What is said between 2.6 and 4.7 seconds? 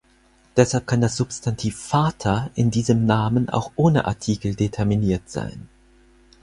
diesem Namen auch ohne Artikel